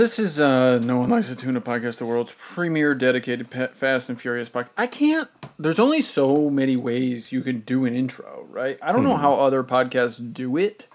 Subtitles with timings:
[0.00, 4.08] This is uh, No One Likes a Tuna podcast, the world's premier dedicated pet, Fast
[4.08, 4.70] and Furious podcast.
[4.78, 5.28] I can't.
[5.58, 8.78] There's only so many ways you can do an intro, right?
[8.80, 10.86] I don't know how other podcasts do it.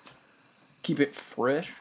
[0.81, 1.71] Keep it fresh.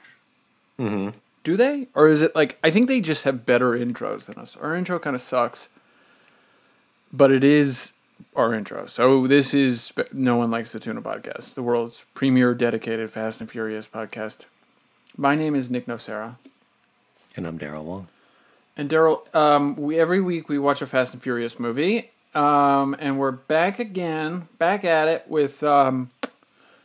[0.79, 1.17] Mm-hmm.
[1.45, 4.55] Do they, or is it like I think they just have better intros than us?
[4.61, 5.69] Our intro kind of sucks,
[7.11, 7.93] but it is
[8.37, 8.85] our intro.
[8.85, 13.51] So this is No One Likes the Tuna podcast, the world's premier dedicated Fast and
[13.51, 14.41] Furious podcast.
[15.17, 16.37] My name is Nick Nocera.
[17.37, 18.09] And I'm Daryl Wong.
[18.77, 23.19] And Daryl, um, we every week we watch a Fast and Furious movie, um, and
[23.19, 26.11] we're back again, back at it with um,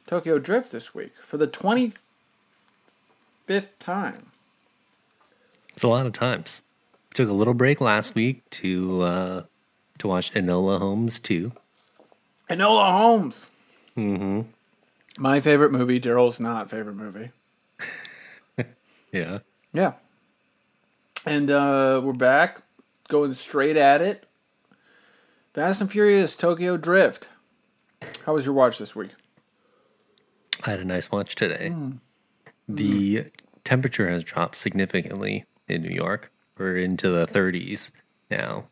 [0.07, 1.93] Tokyo Drift this week for the twenty
[3.47, 4.27] fifth time.
[5.73, 6.61] It's a lot of times.
[7.09, 9.43] We took a little break last week to uh,
[9.99, 11.51] to watch Enola Holmes 2.
[12.49, 13.47] Enola Holmes.
[13.97, 14.41] Mm-hmm.
[15.17, 15.99] My favorite movie.
[15.99, 17.31] Daryl's not favorite movie.
[19.11, 19.39] Yeah.
[19.73, 19.93] Yeah.
[21.25, 22.61] And uh, we're back,
[23.07, 24.25] going straight at it.
[25.53, 27.27] Fast and Furious Tokyo Drift.
[28.25, 29.11] How was your watch this week?
[30.63, 31.73] I had a nice watch today.
[32.67, 33.25] The
[33.63, 36.31] temperature has dropped significantly in New York.
[36.57, 37.91] We're into the 30s
[38.29, 38.65] now,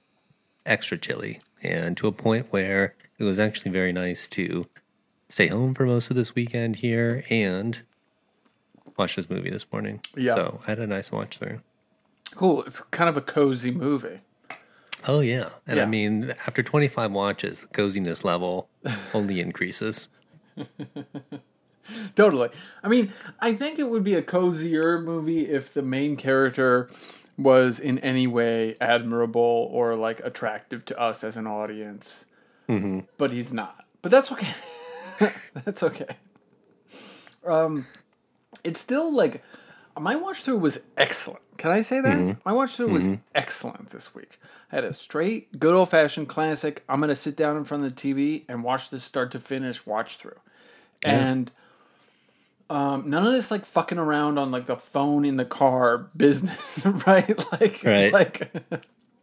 [0.65, 4.65] extra chilly, and to a point where it was actually very nice to
[5.29, 7.81] stay home for most of this weekend here and
[8.97, 10.01] watch this movie this morning.
[10.15, 10.35] Yeah.
[10.35, 11.61] So I had a nice watch through.
[12.37, 12.61] Cool.
[12.63, 14.19] It's kind of a cozy movie.
[15.07, 15.83] Oh yeah, and Yeah.
[15.83, 18.69] I mean, after 25 watches, the coziness level
[19.13, 20.07] only increases.
[22.15, 22.49] Totally.
[22.83, 26.89] I mean, I think it would be a cozier movie if the main character
[27.37, 32.25] was in any way admirable or like attractive to us as an audience.
[32.69, 32.99] Mm-hmm.
[33.17, 33.85] But he's not.
[34.03, 34.53] But that's okay.
[35.65, 36.17] that's okay.
[37.45, 37.87] Um,
[38.63, 39.41] it's still like
[39.99, 41.41] my watch through was excellent.
[41.57, 42.37] Can I say that?
[42.45, 44.39] My watch through was excellent this week.
[44.71, 46.83] I had a straight, good old fashioned classic.
[46.87, 49.85] I'm gonna sit down in front of the TV and watch this start to finish
[49.85, 50.39] watch through,
[51.03, 51.51] and
[52.69, 56.85] um, none of this like fucking around on like the phone in the car business,
[57.07, 57.37] right?
[57.51, 58.11] Like, Right.
[58.13, 58.51] like,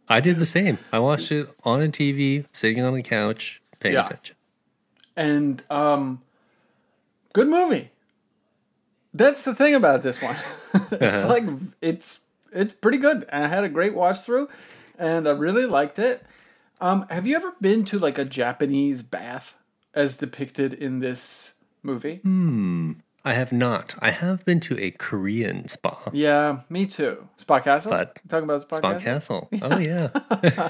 [0.09, 0.77] I did the same.
[0.91, 4.05] I watched it on a TV, sitting on the couch, paying Yeah.
[4.07, 4.35] attention.
[5.15, 6.21] and um,
[7.33, 7.91] good movie.
[9.13, 10.35] That's the thing about this one.
[10.91, 11.43] it's like
[11.81, 12.19] it's
[12.51, 14.49] it's pretty good, and I had a great watch through,
[14.97, 16.23] and I really liked it.
[16.81, 19.53] Um, have you ever been to like a Japanese bath
[19.93, 22.17] as depicted in this movie?
[22.17, 22.93] Hmm.
[23.27, 23.95] I have not.
[23.99, 27.27] I have been to a Korean spa, Yeah, me too.
[27.37, 27.89] Spa Castle.
[27.91, 29.47] But- talking about Spa, spa Castle?
[29.51, 29.59] castle.
[29.71, 30.09] Oh yeah,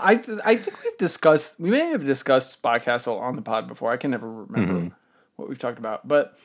[0.00, 1.56] I th- I think we've discussed.
[1.58, 3.92] We may have discussed Spa Castle on the pod before.
[3.92, 4.88] I can never remember Mm-hmm.
[5.36, 6.38] what we've talked about, but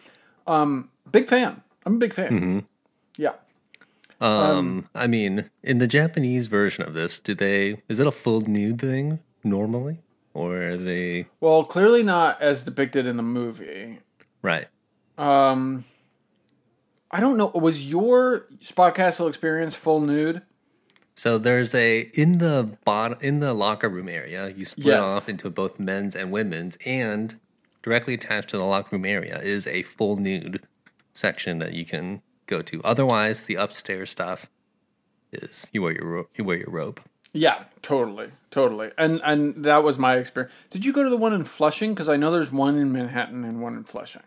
[0.47, 1.61] um, big fan.
[1.85, 2.31] I'm a big fan.
[2.31, 2.59] Mm-hmm.
[3.17, 3.33] Yeah.
[4.21, 7.81] Um, I mean, in the Japanese version of this, do they?
[7.89, 9.99] Is it a full nude thing normally,
[10.33, 13.99] or are they Well, clearly not as depicted in the movie.
[14.41, 14.67] right?
[15.17, 15.83] Um,
[17.11, 17.47] I don't know.
[17.53, 20.41] Was your Spa Castle experience full nude?
[21.15, 24.49] So there's a in the bottom in the locker room area.
[24.49, 25.01] You split Yes.
[25.01, 27.39] off into both men's and women's, and
[27.83, 30.61] directly attached to the locker room area is a full nude
[31.13, 32.81] section that you can go to.
[32.83, 34.49] Otherwise, the upstairs stuff
[35.31, 36.99] is you wear your ro- you wear your robe.
[37.33, 38.91] Yeah, totally, totally.
[38.97, 40.53] And and that was my experience.
[40.71, 41.93] Did you go to the one in Flushing?
[41.93, 44.23] Because I know there's one in Manhattan and one in Flushing.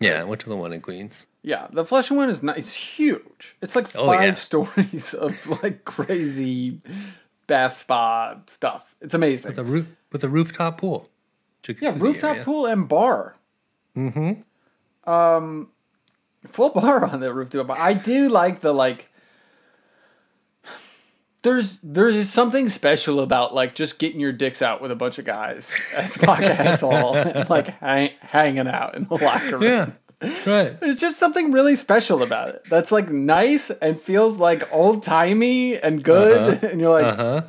[0.00, 1.26] Yeah, I went to the one in Queens.
[1.42, 2.58] Yeah, the Flushing one is nice.
[2.58, 3.56] It's huge.
[3.60, 4.34] It's like Oh, five yeah.
[4.48, 6.80] stories of like crazy
[7.46, 8.94] bath spa stuff.
[9.00, 9.48] It's amazing.
[9.50, 11.10] With The roof with the rooftop pool.
[11.80, 12.44] yeah, rooftop area.
[12.44, 13.36] pool and bar.
[13.96, 15.10] Mm-hmm.
[15.10, 15.68] Um,
[16.46, 17.70] full bar on the rooftop.
[17.72, 19.10] I do like the like.
[21.42, 25.24] There's there's something special about like just getting your dicks out with a bunch of
[25.24, 29.62] guys at Castle and like hang, hanging out in the locker room.
[30.20, 30.80] Yeah, right.
[30.80, 32.62] There's just something really special about it.
[32.68, 36.62] That's like nice and feels like old timey and good.
[36.64, 37.42] And you're like, Uh huh.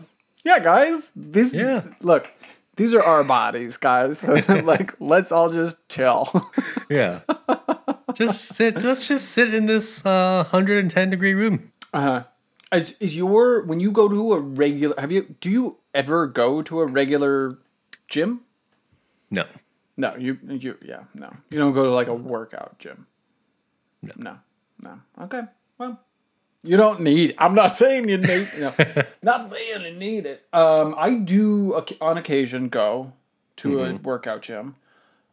[0.46, 1.82] yeah, guys, these Yeah.
[2.02, 2.32] look,
[2.76, 4.24] these are our bodies, guys.
[4.50, 6.30] like, let's all just chill.
[6.92, 7.22] Yeah.
[8.14, 8.82] just sit.
[8.82, 11.72] Let's just sit in this uh, 110 degree room.
[11.94, 12.24] Uh-huh.
[12.72, 14.96] Is, is your when you go to a regular?
[15.00, 17.58] Have you do you ever go to a regular
[18.08, 18.42] gym?
[19.32, 19.46] No.
[19.98, 21.34] No, you you yeah no.
[21.50, 23.08] You don't go to like a workout gym.
[24.02, 24.38] No, no,
[24.86, 25.00] no.
[25.26, 25.42] Okay,
[25.78, 26.00] well,
[26.64, 27.36] you don't need.
[27.38, 28.48] I'm not saying you need.
[28.58, 28.74] Know,
[29.22, 30.46] not saying you need it.
[30.54, 33.12] Um, I do on occasion go
[33.58, 34.78] to a workout gym,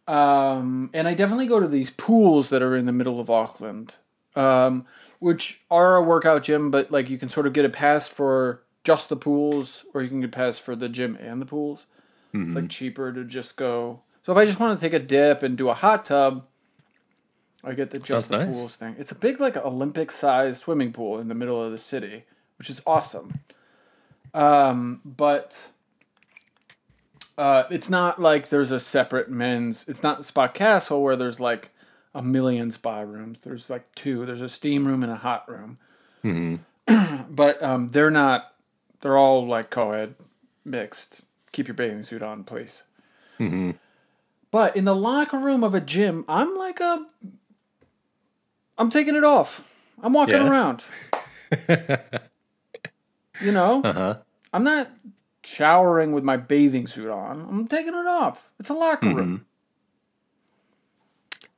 [0.09, 3.95] um, and I definitely go to these pools that are in the middle of Auckland.
[4.35, 4.87] um,
[5.19, 8.63] which are a workout gym, but like you can sort of get a pass for
[8.85, 11.87] just the pools, or you can get a pass for the gym and the pools.
[12.35, 14.03] It's like cheaper to just go.
[14.27, 16.47] So if I just want to take a dip and do a hot tub,
[17.65, 18.57] I get the just Sounds the nice.
[18.59, 18.95] pools thing.
[18.99, 22.25] It's a big like Olympic sized swimming pool in the middle of the city,
[22.59, 23.41] which is awesome.
[24.35, 25.57] Um, but
[27.39, 29.85] uh, it's not like there's a separate men's.
[29.89, 31.71] It's not Spa Castle where there's like
[32.15, 33.41] a million spa rooms.
[33.43, 34.25] There's like two.
[34.27, 35.79] There's a steam room and a hot room.
[37.31, 38.55] but um, they're not.
[39.01, 40.15] They're all like co-ed,
[40.65, 41.21] mixed.
[41.53, 42.83] Keep your bathing suit on, please.
[44.51, 47.07] But in the locker room of a gym, I'm like a.
[48.79, 49.73] I'm taking it off.
[50.03, 50.51] I'm walking Yeah.
[50.51, 50.85] around.
[53.41, 54.15] you know, Uh huh.
[54.53, 54.89] I'm not
[55.47, 57.47] showering with my bathing suit on.
[57.49, 58.51] I'm taking it off.
[58.59, 59.17] It's a locker room.
[59.39, 59.43] Mm-hmm.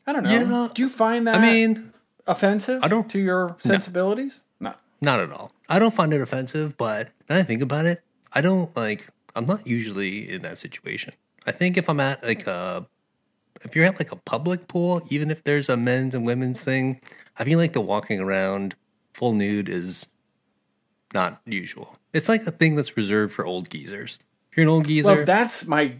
[0.06, 0.31] I don't know.
[0.67, 0.69] Yeah.
[0.75, 1.93] Do you find that I mean,
[2.26, 4.40] offensive I don't- to your sensibilities?
[4.61, 4.75] No.
[5.00, 5.52] not at all.
[5.69, 8.02] I don't find it offensive, but now that I think about it,
[8.32, 9.08] I don't like.
[9.35, 11.14] I'm not usually in that situation.
[11.46, 12.87] I think if I'm at like a,
[13.62, 17.00] if you're at like a public pool, even if there's a men's and women's thing,
[17.38, 18.75] I feel like the walking around
[19.14, 20.08] full nude is
[21.15, 21.97] not usual.
[22.13, 24.19] It's like a thing that's reserved for old geezers.
[24.51, 25.97] If you're an old geezer, Well, that's my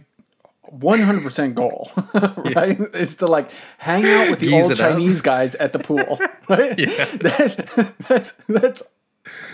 [0.71, 1.91] 100% goal,
[2.55, 2.79] right?
[2.95, 4.91] Is to like hang out with the Geese old it up.
[4.93, 6.19] Chinese guys at the pool,
[6.49, 6.77] right?
[6.77, 7.05] Yeah.
[7.05, 8.83] That, that's that's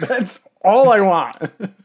[0.01, 1.37] that's all I want.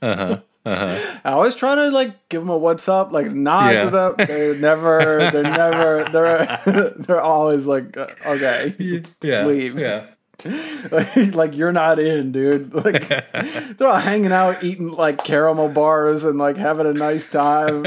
[0.02, 0.38] uh-huh.
[0.66, 3.84] I always try to like give them a what's up, like nod Yeah.
[3.84, 4.14] to them.
[4.18, 8.74] They're never, they're never, they're they're always like, uh, okay,
[9.22, 9.78] yeah, Leave.
[9.78, 10.06] yeah.
[10.90, 12.72] like, like you're not in, dude.
[12.80, 13.08] Like
[13.78, 17.84] they're all hanging out, eating like caramel bars and like having a nice time.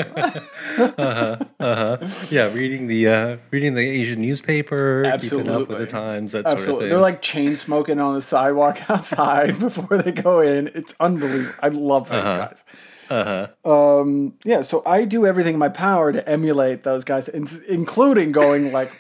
[2.30, 6.54] Yeah, reading the uh, reading the Asian newspaper, keeping up with the times, that sort
[6.54, 6.90] of Absolutely, thing.
[6.90, 10.68] they're like chain smoking on the sidewalk outside before they go in.
[10.74, 11.54] It's unbelievable.
[11.62, 12.64] I love those guys.
[13.10, 13.70] uh-huh.
[13.70, 18.72] Um, yeah, so I do everything in my power to emulate those guys, including going
[18.72, 18.92] like,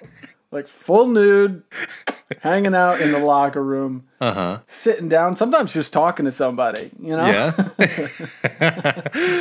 [0.52, 1.64] like full nude,
[2.42, 4.60] hanging out in the locker room, Uh-huh.
[4.68, 6.90] sitting down, sometimes just talking to somebody.
[7.00, 7.52] You know, Yeah.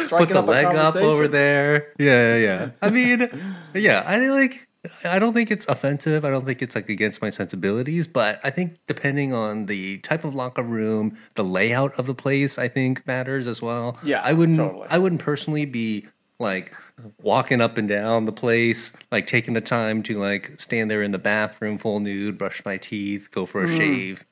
[0.09, 1.89] Put the up leg up over there.
[1.99, 2.71] Yeah, yeah, yeah.
[2.81, 3.29] I mean,
[3.75, 4.69] yeah, I like
[5.05, 6.25] I don't think it's offensive.
[6.25, 10.25] I don't think it's like against my sensibilities, but I think depending on the type
[10.25, 13.97] of locker room, the layout of the place, I think matters as well.
[14.03, 14.87] Yeah, I wouldn't totally.
[14.91, 16.07] I wouldn't personally be
[16.41, 16.75] like
[17.21, 21.11] walking up and down the place, like taking the time to like stand there in
[21.11, 24.25] the bathroom full nude, brush my teeth, go for a shave.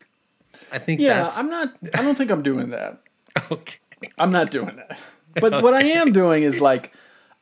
[0.72, 1.05] I think Mm.
[1.05, 1.75] Yeah, that's I'm not.
[1.94, 3.00] I don't think I'm doing that.
[3.50, 3.78] okay.
[4.19, 5.00] I'm not doing that.
[5.34, 6.93] But what I am doing is like,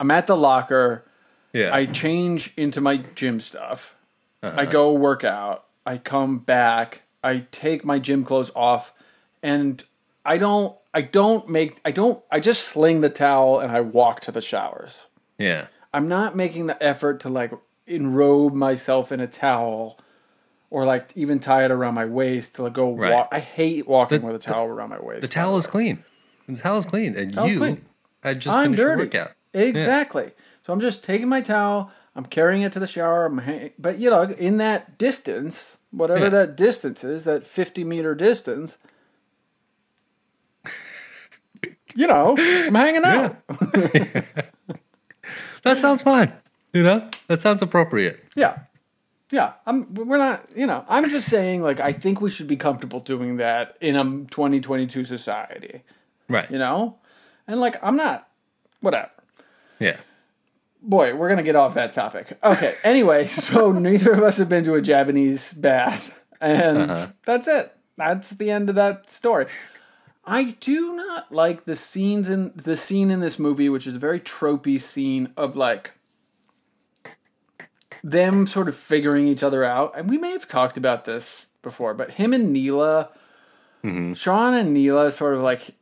[0.01, 1.05] I'm at the locker.
[1.53, 1.75] Yeah.
[1.75, 3.95] I change into my gym stuff.
[4.43, 4.55] Uh-huh.
[4.61, 5.65] I go work out.
[5.87, 7.03] I come back.
[7.25, 8.93] I take my gym clothes off,
[9.43, 9.83] and
[10.25, 10.77] I don't.
[10.95, 11.81] I don't make.
[11.85, 12.23] I don't.
[12.31, 15.07] I just sling the towel and I walk to the showers.
[15.39, 15.67] Yeah.
[15.95, 17.53] I'm not making the effort to like
[17.87, 19.99] enrobe myself in a towel.
[20.71, 23.11] Or like even tie it around my waist to like go Right.
[23.11, 23.29] walk.
[23.33, 25.23] I hate walking The- with a towel around my waist.
[25.23, 26.05] The towel is clean.
[26.47, 27.85] The towel is clean, and Towel's you clean.
[28.23, 29.03] had just I'm finished dirty.
[29.05, 29.33] workout.
[29.55, 30.33] Exactly.
[30.67, 31.91] So I'm just taking my towel.
[32.15, 33.25] I'm carrying it to the shower.
[33.25, 36.31] I'm hang- but you know, in that distance, whatever Yeah.
[36.31, 38.77] that distance is, that 50 meter distance,
[41.95, 43.37] you know, I'm hanging out.
[45.65, 46.33] That sounds fine.
[46.73, 48.23] You know, that sounds appropriate.
[48.37, 48.59] Yeah.
[49.31, 49.55] Yeah.
[49.67, 53.01] I'm we're not, you know, I'm just saying like I think we should be comfortable
[53.01, 55.83] doing that in a 2022 society,
[56.29, 56.51] Right.
[56.51, 56.99] you know?
[57.47, 58.29] And like I'm not
[58.81, 59.11] whatever.
[59.81, 59.97] Yeah.
[60.83, 62.39] Boy, we're gonna get off that topic.
[62.43, 62.75] Okay.
[62.85, 66.11] Anyway, so neither of us have been to a Japanese bath,
[66.41, 67.07] and Uh-huh.
[67.25, 67.73] that's it.
[67.97, 69.47] That's the end of that story.
[70.29, 73.99] I do not like the scenes in the scene in this movie, which is a
[73.99, 75.93] very tropey scene of like
[78.05, 79.95] them sort of figuring each other out.
[79.97, 83.11] And we may have talked about this before, but him and Neela,
[83.83, 84.13] mm-hmm.
[84.13, 85.75] Sean and Neela, sort of like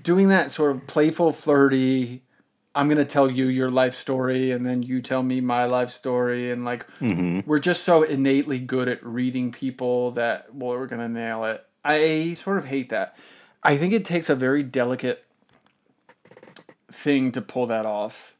[0.00, 2.22] doing that sort of playful, flirty.
[2.76, 6.52] I'm gonna tell you your life story, and then you tell me my life story,
[6.52, 7.40] and like mm-hmm.
[7.44, 11.66] we're just so innately good at reading people that well, we're gonna nail it.
[11.84, 13.16] I sort of hate that.
[13.62, 15.24] I think it takes a very delicate
[16.90, 18.34] thing to pull that off.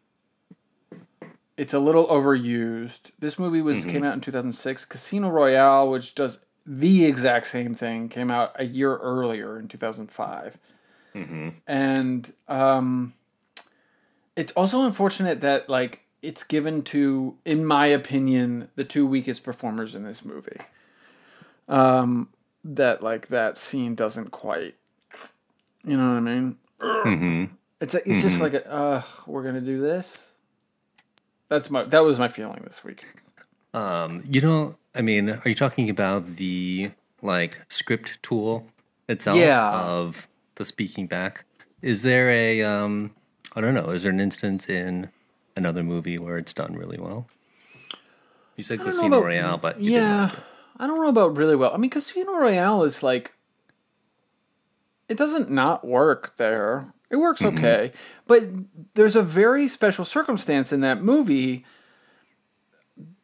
[1.57, 3.11] It's a little overused.
[3.19, 4.85] This movie was came out in 2006.
[4.87, 10.57] Casino Royale, which does the exact same thing, came out a year earlier in 2005.
[11.67, 13.13] And um,
[14.37, 19.95] it's also unfortunate that like it's given to, in my opinion, the two weakest performers
[19.95, 20.59] in this movie.
[21.69, 22.29] um,
[22.65, 24.75] that like that scene doesn't quite.
[25.85, 26.57] You know what I mean?
[26.81, 27.45] hmm
[27.81, 30.19] It's it's just like a, uh, we're gonna do this.
[31.49, 33.05] That's my that was my feeling this week.
[33.73, 36.91] Um, you know, I mean, are you talking about the
[37.23, 38.67] like script tool
[39.09, 39.71] itself Yeah.
[39.81, 41.45] of the speaking back?
[41.83, 43.13] Is there a um
[43.57, 45.11] I don't know, is there an instance in
[45.57, 47.27] another movie where it's done really well?
[48.57, 50.33] You said Casino about- Royale, but you didn't yeah, like.
[50.81, 51.73] I don't know about really well.
[51.75, 53.33] I mean, Casino Royale is like,
[55.09, 56.93] it doesn't not work there.
[57.11, 57.59] It works Mm-hmm.
[57.59, 57.91] okay,
[58.27, 58.43] but
[58.95, 61.65] there's a very special circumstance in that movie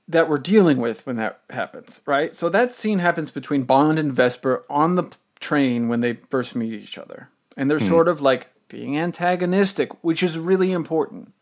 [0.09, 2.35] that we're dealing with when that happens, right?
[2.35, 5.11] So that scene happens between Bond and Vesper on the
[5.41, 10.23] train when they first meet each other, and they're sort of like being antagonistic, which
[10.23, 11.33] is really important.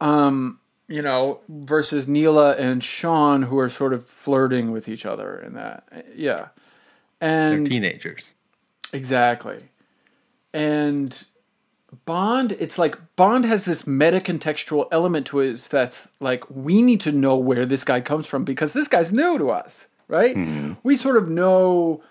[0.00, 5.38] Um, you know, versus Neela and Sean, who are sort of flirting with each other
[5.38, 6.48] in that, yeah,
[7.20, 8.34] And They're teenagers.
[8.92, 9.58] Exactly.
[10.52, 11.24] And
[12.04, 17.00] Bond, it's like Bond has this meta contextual element to it that's like we need
[17.02, 20.36] to know where this guy comes from because this guy's new to us, right?
[20.82, 22.02] We sort of know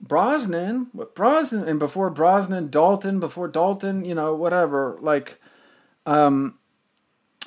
[0.00, 5.40] Brosnan, what Brosnan, and before Brosnan, Dalton, before Dalton, you know, whatever, like,
[6.06, 6.58] um,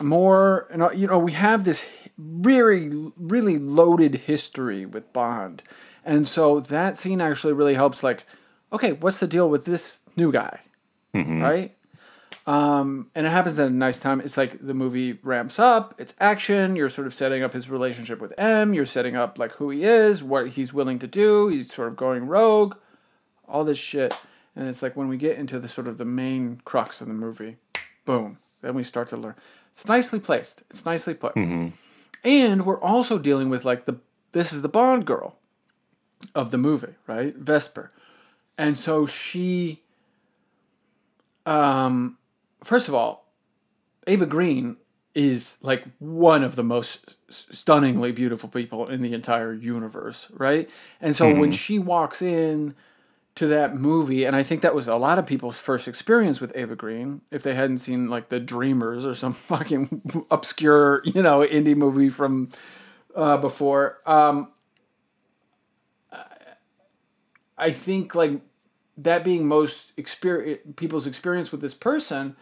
[0.02, 1.86] more, you know, you know, we have this
[2.18, 5.64] really, really loaded history with Bond,
[6.04, 8.04] and so that scene actually really helps.
[8.04, 8.25] Like,
[8.74, 10.60] okay, what's the deal with this new guy,
[11.42, 11.75] right?
[12.48, 14.22] Um, and it happens at a nice time.
[14.22, 15.96] It's like the movie ramps up.
[15.98, 16.75] It's action.
[16.75, 18.74] You're sort of setting up his relationship with M.
[18.75, 21.48] You're setting up like who he is, what he's willing to do.
[21.48, 22.75] He's sort of going rogue,
[23.48, 24.14] all this shit.
[24.56, 27.14] And it's like when we get into the sort of the main crux of the
[27.16, 27.58] movie,
[28.06, 28.38] boom.
[28.62, 29.36] Then we start to learn.
[29.75, 30.63] It's nicely placed.
[30.70, 31.36] It's nicely put.
[32.24, 33.98] And we're also dealing with like the
[34.32, 35.38] this is the Bond girl
[36.34, 37.36] of the movie, right?
[37.36, 37.91] Vesper.
[38.58, 39.82] And so she
[41.46, 42.17] um
[42.63, 43.25] first of all,
[44.08, 44.77] Eva Green
[45.13, 50.70] is like one of the most stunningly beautiful people in the entire universe, right?
[51.01, 52.75] And so when she walks in
[53.36, 56.56] to that movie, and I think that was a lot of people's first experience with
[56.56, 61.39] Eva Green, if they hadn't seen like The Dreamers or some fucking obscure, you know,
[61.39, 62.50] indie movie from
[63.13, 64.00] uh, before.
[64.06, 64.51] Um,
[67.58, 68.42] I think like
[68.98, 72.36] that being most experience people's experience with this person,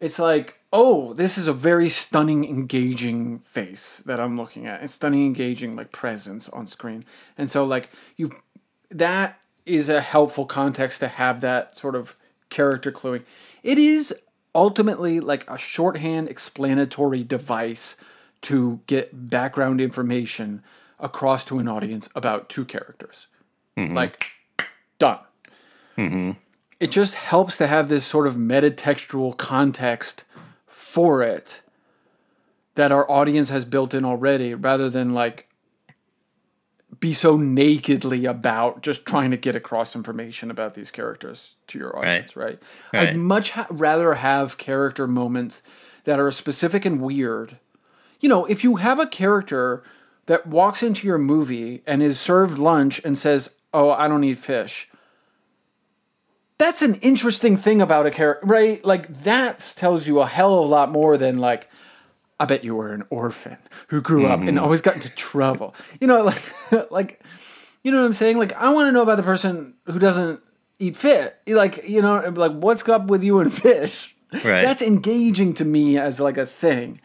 [0.00, 4.82] it's like, oh, this is a very stunning, engaging face that I'm looking at.
[4.82, 7.04] It's stunning, engaging like presence on screen,
[7.38, 8.30] and so like you,
[8.90, 12.14] that is a helpful context to have that sort of
[12.50, 13.22] character cluing.
[13.62, 14.14] It is
[14.54, 17.96] ultimately like a shorthand explanatory device
[18.42, 20.62] to get background information
[21.00, 23.26] across to an audience about two characters.
[23.76, 23.94] Mm-hmm.
[23.94, 24.26] Like,
[24.98, 25.18] done.
[25.96, 26.32] Mm-hmm.
[26.78, 30.24] It just helps to have this sort of metatextual context
[30.66, 31.60] for it
[32.74, 35.48] that our audience has built in already rather than like
[37.04, 41.94] be so nakedly about just trying to get across information about these characters to your
[41.98, 42.58] audience, right?
[42.94, 43.10] Right.
[43.10, 45.60] I'd much ha- rather have character moments
[46.04, 47.58] that are specific and weird.
[48.20, 49.82] You know, if you have a character
[50.24, 54.38] that walks into your movie and is served lunch and says, "Oh, I don't eat
[54.38, 54.88] fish."
[56.56, 58.82] That's an interesting thing about a character, right?
[58.82, 61.68] Like that tells you a hell of a lot more than like
[62.38, 65.74] I bet you were an orphan who grew up and always got into trouble.
[66.00, 66.24] You know,
[66.72, 67.22] like, like,
[67.82, 68.38] you know what I'm saying?
[68.38, 70.40] Like, I want to know about the person who doesn't
[70.78, 71.30] eat fish.
[71.46, 74.14] Like, you know, like, what's up with you and fish?
[74.32, 74.62] Right.
[74.62, 77.00] That's engaging to me as like a thing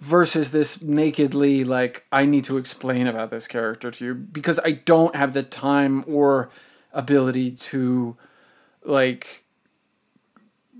[0.00, 4.72] versus this nakedly, like, I need to explain about this character to you because I
[4.72, 6.50] don't have the time or
[6.92, 8.16] ability to,
[8.84, 9.44] like,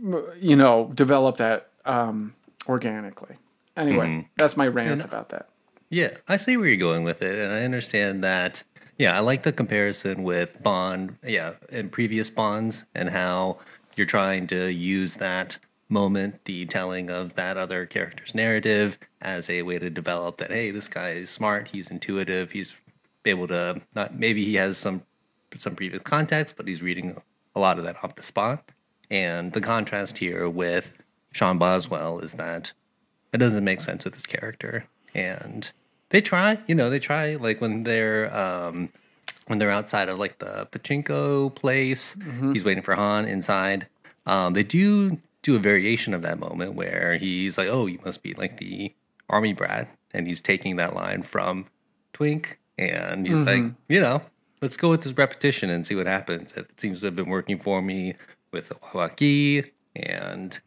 [0.03, 2.35] you know, develop that um,
[2.67, 3.37] organically.
[3.81, 4.27] Anyway, mm-hmm.
[4.37, 5.49] that's my rant about that.
[5.89, 8.63] Yeah, I see where you're going with it, and I understand that.
[8.99, 13.59] Yeah, I like the comparison with Bond, yeah, and previous Bonds, and how
[13.97, 15.57] you're trying to use that
[15.89, 20.51] moment, the telling of that other character's narrative, as a way to develop that.
[20.51, 21.69] Hey, this guy is smart.
[21.69, 22.53] He's intuitive.
[22.53, 22.81] He's
[23.25, 25.03] able to not maybe he has some
[25.59, 27.21] some previous context, but he's reading
[27.55, 28.71] a lot of that off the spot.
[29.11, 32.73] And the contrast here with Sean Boswell is that
[33.33, 34.85] it doesn't make sense with this character.
[35.15, 35.71] And
[36.11, 38.91] they try you know they try like when they're um
[39.47, 42.17] when they're outside of like the pachinko place
[42.53, 43.87] he's waiting for han inside.
[44.27, 48.23] Um they do do a variation of that moment where he's like oh you must
[48.23, 48.93] be like the
[49.29, 51.67] army brat and he's taking that line from
[52.13, 54.23] twink And he's like, you know,
[54.63, 56.53] let's go with this repetition and see what happens.
[56.55, 58.15] It seems to have been working for me
[58.53, 60.59] with Wawaki, and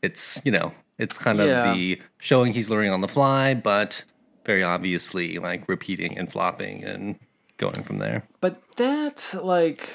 [0.00, 1.72] it's, you know, it's kind of Yeah.
[1.72, 4.04] the showing he's learning on the fly, but
[4.44, 7.18] very obviously like repeating and flopping and
[7.56, 8.24] going from there.
[8.40, 9.90] But that like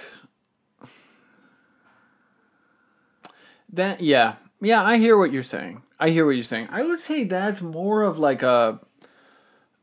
[3.72, 4.02] that.
[4.02, 4.84] Yeah, yeah.
[4.84, 5.82] I hear what you're saying.
[6.00, 6.68] I hear what you're saying.
[6.72, 8.80] I would say that's more of like a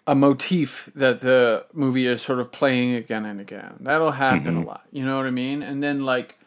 [0.06, 3.74] a motif that the movie is sort of playing again and again.
[3.80, 4.68] That'll happen a mm-hmm.
[4.68, 4.86] lot.
[4.90, 5.62] You know what I mean?
[5.62, 6.37] And then like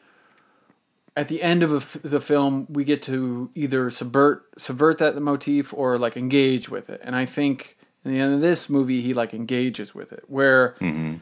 [1.15, 5.19] at the end of a f the film, we get to either subvert subvert that
[5.21, 7.01] motif or like engage with it.
[7.03, 10.75] And I think in the end of this movie, he like engages with it, where
[10.79, 11.17] mm-hmm.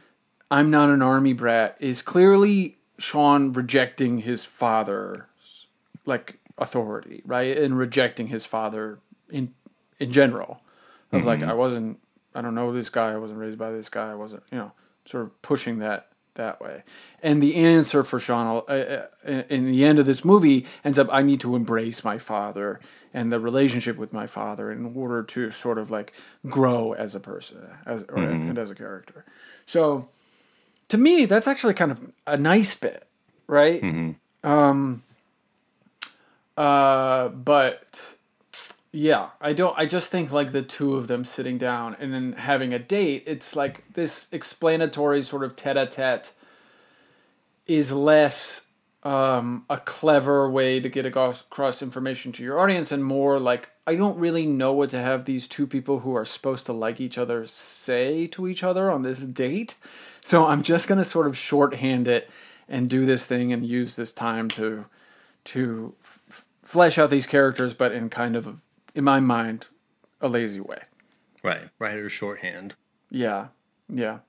[0.52, 5.22] I'm not an army brat is clearly Sean rejecting his father's
[6.06, 7.58] like authority, right?
[7.58, 9.54] And rejecting his father in
[10.00, 10.62] in general.
[11.12, 11.50] Of like mm-hmm.
[11.50, 12.00] I wasn't
[12.36, 14.72] I don't know this guy, I wasn't raised by this guy, I wasn't, you know,
[15.06, 16.09] sort of pushing that
[16.40, 16.84] that way.
[17.22, 21.08] And the answer for Sean uh, uh, in the end of this movie ends up
[21.12, 22.80] I need to embrace my father
[23.14, 26.14] and the relationship with my father in order to sort of like
[26.48, 28.18] grow as a person as or,
[28.50, 29.26] and as a character.
[29.66, 30.10] So
[30.90, 33.08] to me, that's actually kind of a nice bit,
[33.48, 33.82] right?
[34.44, 35.04] Um,
[36.58, 37.84] uh, but
[38.92, 39.78] yeah, I don't.
[39.78, 43.24] I just think like the two of them sitting down and then having a date.
[43.28, 46.32] It's like this explanatory sort of tete-a-tete
[47.68, 48.62] is less
[49.04, 53.96] um, a clever way to get across, information to your audience and more like I
[53.96, 57.18] don't really know what to have these two people who are supposed to like each
[57.18, 59.76] other say to each other on this date.
[60.22, 62.30] So I'm just gonna sort of shorthand it
[62.68, 64.86] and do this thing and use this time to
[65.46, 68.60] to f- flesh out these characters, but in kind of,
[68.96, 69.68] in my mind,
[70.22, 70.80] a lazy way.
[71.44, 71.70] Right.
[71.80, 72.76] Writer's shorthand.
[73.10, 73.48] Yeah,
[73.88, 74.20] yeah.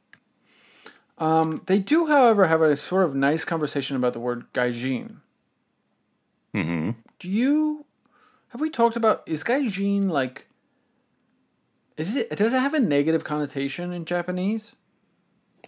[1.18, 5.16] Um, they do, however, have a sort of nice conversation about the word gaijin.
[6.54, 6.90] Mm-hmm.
[7.18, 7.84] Do you
[8.48, 10.46] have we talked about is gaijin like?
[11.96, 14.72] Is it does it have a negative connotation in Japanese?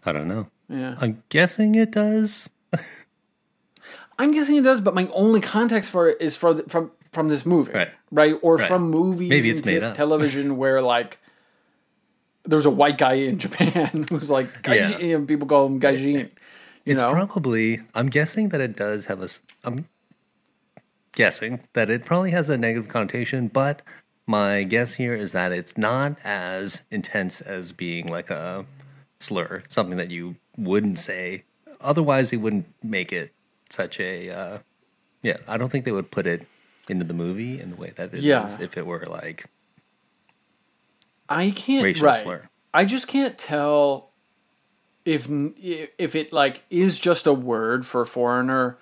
[0.05, 0.49] I don't know.
[0.69, 2.49] Yeah, I'm guessing it does.
[4.19, 7.29] I'm guessing it does, but my only context for it is for the, from from
[7.29, 7.91] this movie, Right.
[8.11, 8.69] Right, or Right.
[8.69, 9.97] from movies, Maybe it's made te- up.
[9.97, 11.19] television where like
[12.45, 14.97] there's a white guy in Japan who's like Yeah.
[14.99, 16.31] and people call him gaijin.
[16.85, 17.81] You It's know, probably.
[17.95, 19.29] I'm guessing that it does have a.
[19.63, 19.87] I'm
[21.15, 23.83] guessing that it probably has a negative connotation, but
[24.27, 28.65] my guess here is that it's not as intense as being like a
[29.21, 31.45] slur, something that you wouldn't say.
[31.81, 33.33] Otherwise, they wouldn't make it
[33.71, 34.31] such a.
[34.31, 34.59] Uh,
[35.23, 36.47] yeah, I don't think they would put it
[36.89, 38.57] into the movie in the way that it is Yeah.
[38.61, 39.47] if it were like
[41.29, 42.23] I can't racial right.
[42.23, 42.49] slur.
[42.75, 44.11] I just can't tell
[45.05, 45.29] if
[45.99, 48.79] if it like is just a word for foreigner,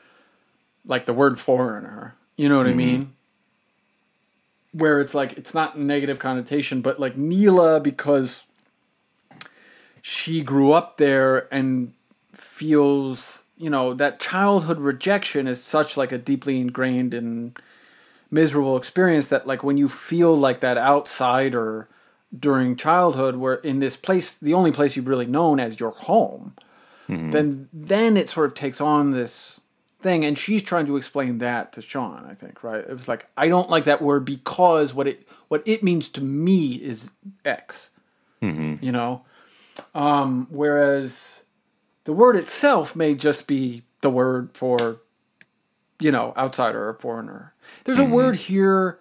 [0.85, 2.17] like the word foreigner.
[2.37, 2.81] You know what Mm-hmm.
[2.81, 3.13] I mean?
[4.73, 8.45] Where it's like it's not negative connotation, but like Neela because
[10.03, 11.93] she grew up there and
[12.33, 17.59] feels you know that childhood rejection is such like a deeply ingrained and
[18.31, 21.89] miserable experience that like when you feel like that outsider
[22.39, 26.55] during childhood where in this place the only place you've really known as your home
[27.33, 29.59] then then it sort of takes on this
[30.01, 30.25] thing.
[30.25, 32.79] And she's trying to explain that to Sean I think right?
[32.81, 36.21] It was like I don't like that word because what it what it means to
[36.21, 37.11] me is
[37.45, 37.91] X
[38.81, 39.23] you know?
[39.95, 41.41] Um whereas
[42.05, 45.01] the word itself may just be the word for
[46.01, 48.99] you know outsider or foreigner there's a word here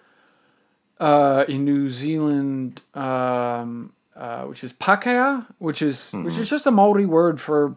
[0.99, 6.71] uh, in New Zealand, um, uh, which is Pākehā, which is which is just a
[6.71, 7.75] Maori word for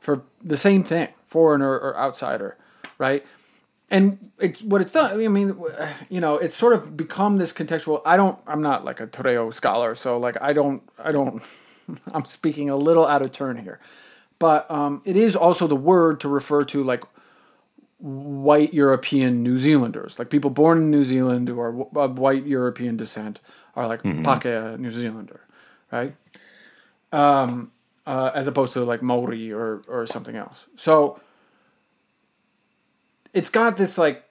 [0.00, 2.56] for the same thing, foreigner or outsider,
[2.98, 3.24] right?
[3.90, 5.18] And it's what it's done.
[5.18, 5.58] I mean,
[6.10, 8.02] you know, it's sort of become this contextual.
[8.04, 8.38] I don't.
[8.46, 10.82] I'm not like a Te Reo scholar, so like I don't.
[10.98, 11.42] I don't.
[12.12, 13.80] I'm speaking a little out of turn here,
[14.38, 17.02] but um, it is also the word to refer to like
[17.98, 22.46] white European New Zealanders, like people born in New Zealand who are w- of white
[22.46, 23.40] European descent,
[23.74, 25.40] are like Pākehā New Zealander,
[25.90, 26.14] right?
[27.12, 27.72] Um,
[28.06, 30.66] uh, as opposed to like Maori or or something else.
[30.76, 31.20] So
[33.34, 34.24] it's got this like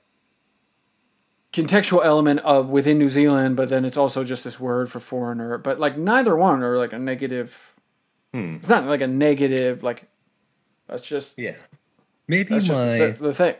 [1.53, 5.58] contextual element of within New Zealand, but then it's also just this word for foreigner.
[5.58, 7.75] But like neither one are like a negative.
[8.58, 9.84] It's not like a negative.
[9.84, 10.08] Like
[10.88, 11.56] that's just yeah.
[12.28, 13.56] Maybe that's my the, the thing.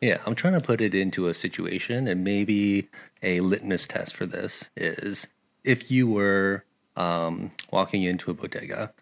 [0.00, 2.88] Yeah, I'm trying to put it into a situation, and maybe
[3.22, 5.32] a litmus test for this is
[5.64, 6.64] if you were
[6.96, 8.92] um, walking into a bodega.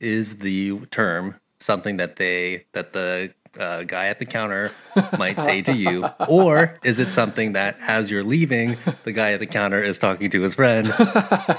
[0.00, 4.72] Is the term something that they that the uh, guy at the counter
[5.18, 9.40] might say to you, or is it something that as you're leaving, the guy at
[9.40, 10.90] the counter is talking to his friend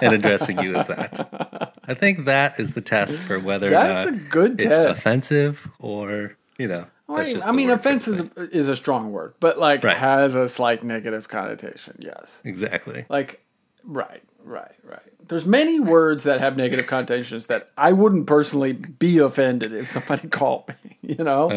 [0.02, 1.76] and addressing you as that?
[1.84, 5.00] I think that is the test for whether That's or a not good it's test.
[5.00, 6.86] offensive or you know.
[7.10, 8.50] I, just I the mean, offense is, thing.
[8.54, 9.97] is a strong word, but like Right.
[9.97, 11.95] has a slight negative connotation.
[12.00, 12.39] Yes.
[12.45, 13.06] exactly.
[13.10, 13.43] Like,
[13.84, 15.00] right, right, right.
[15.28, 20.28] There's many words that have negative connotations that I wouldn't personally be offended if somebody
[20.39, 20.97] called me.
[21.02, 21.50] You know,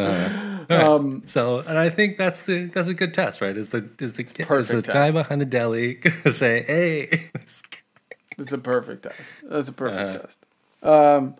[0.68, 1.20] Uh-huh.
[1.26, 3.56] So, and I think that's the that's a good test, right?
[3.56, 7.30] Is the is the, is the guy behind the deli gonna say, "Hey,
[8.38, 9.16] it's a perfect test.
[9.44, 10.18] That's a perfect Uh-huh.
[10.18, 10.38] test.
[10.82, 11.36] Um.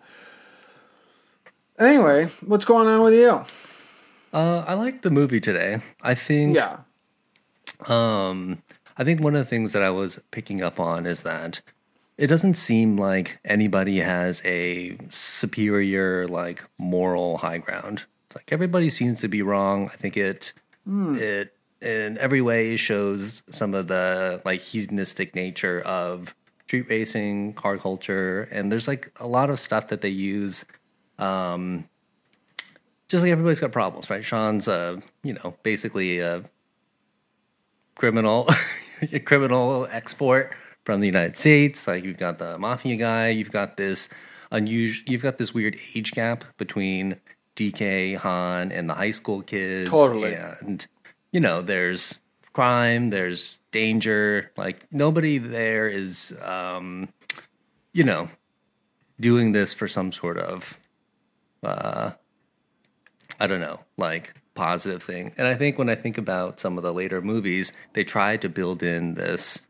[1.79, 3.41] Anyway, what's going on with you?
[4.33, 5.79] uh, I like the movie today.
[6.01, 6.79] I think, Yeah.
[7.87, 8.61] um,
[8.97, 11.61] I think one of the things that I was picking up on is that
[12.17, 18.03] it doesn't seem like anybody has a superior, like moral high ground.
[18.27, 19.89] It's like everybody seems to be wrong.
[19.93, 20.53] I think it
[20.87, 26.33] it in every way shows some of the like hedonistic nature of
[26.67, 30.63] street racing, car culture, and there's like a lot of stuff that they use.
[31.17, 31.87] Um,
[33.07, 34.23] just like everybody's got problems, right?
[34.23, 36.43] Sean's, uh, you know, basically a
[37.95, 38.49] criminal,
[39.13, 40.53] a criminal export
[40.85, 41.87] from the United States.
[41.87, 44.09] Like you've got the mafia guy, you've got this
[44.51, 47.17] unusual, you've got this weird age gap between
[47.55, 49.89] DK, Han, and the high school kids.
[49.89, 50.33] Totally.
[50.33, 50.85] and
[51.31, 52.21] you know, there's
[52.53, 54.51] crime, there's danger.
[54.57, 57.09] Like nobody there is, um,
[57.93, 58.29] you know,
[59.19, 60.77] doing this for some sort of
[61.63, 62.11] uh,
[63.39, 65.33] I don't know, like positive thing.
[65.37, 68.47] And I think when I think about some of the later movies, they try to
[68.49, 69.67] build in this,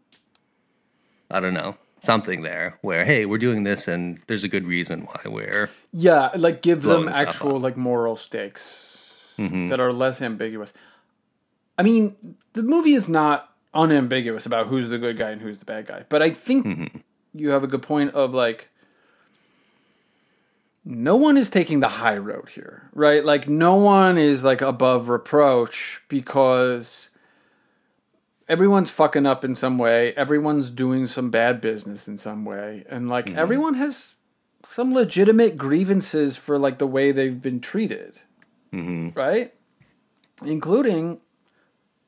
[1.32, 5.02] I don't know, something there where, hey, we're doing this and there's a good reason
[5.02, 5.70] why we're.
[5.92, 7.54] Yeah, like give them actual.
[7.54, 7.64] Mm-hmm.
[7.64, 8.98] like moral stakes
[9.38, 10.72] that are less ambiguous.
[11.78, 12.16] I mean,
[12.54, 16.06] the movie is not unambiguous about who's the good guy and who's the bad guy,
[16.08, 16.98] but I think Mm-hmm.
[17.34, 18.70] you have a good point of like
[20.86, 23.26] no one is taking the high road here, right?
[23.26, 27.10] Like no one is like above reproach because
[28.48, 33.10] everyone's fucking up in some way, everyone's doing some bad business in some way, and
[33.10, 33.40] like Mm-hmm.
[33.40, 34.14] everyone has
[34.70, 38.18] some legitimate grievances for like the way they've been treated,
[38.74, 39.18] Mm-hmm.
[39.18, 39.54] right?
[40.46, 41.20] Including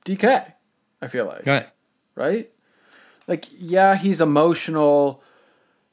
[0.06, 0.54] DK.
[1.02, 1.68] I feel like Right.
[2.16, 2.50] right?
[3.28, 5.22] Like, yeah, he's emotional.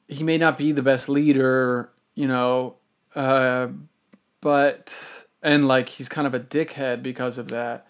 [0.08, 2.76] He may not be the best leader, you know,
[3.14, 3.68] uh,
[4.40, 4.94] but
[5.42, 7.86] and like he's kind of a dickhead because of that.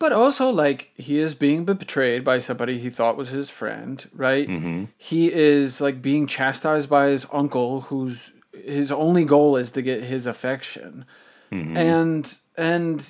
[0.00, 4.46] But also, like, he is being betrayed by somebody he thought was his friend, right?
[4.98, 10.02] He is like being chastised by his uncle, whose his only goal is to get
[10.02, 11.04] his affection,
[11.76, 13.06] and and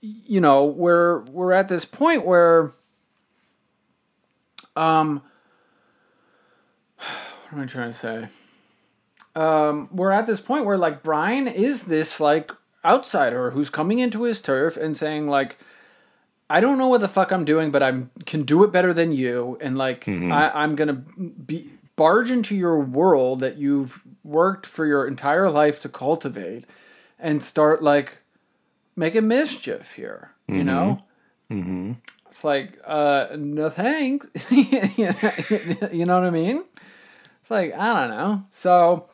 [0.00, 2.72] you know we're we're at this point where
[4.76, 5.22] um
[6.98, 8.28] what am I trying to say?
[9.36, 12.50] Um, we're at this point where like Brian is this like
[12.84, 15.56] outsider who's coming into his turf and saying like
[16.50, 19.12] I don't know what the fuck I'm doing, but I'm can do it better than
[19.12, 24.84] you, and like I, I'm gonna be barge into your world that you've worked for
[24.86, 26.66] your entire life to cultivate,
[27.18, 28.18] and start like
[28.94, 30.32] making mischief here.
[30.46, 31.02] You know,
[31.50, 31.92] Mm-hmm.
[32.28, 34.28] it's like uh, no thanks.
[34.50, 36.64] you know what I mean?
[37.40, 38.44] It's like I don't know.
[38.50, 39.08] So,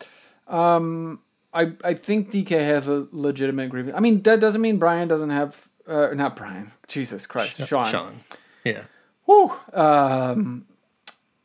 [0.50, 1.20] um,
[1.52, 3.96] I I think DK has a legitimate grievance.
[3.96, 5.68] I mean, that doesn't mean Brian doesn't have.
[5.86, 6.70] Uh, not Brian.
[6.86, 7.90] Jesus Christ, Sean.
[7.90, 8.20] Sean.
[8.64, 8.82] Yeah.
[9.24, 9.52] Whew.
[9.72, 10.66] Um,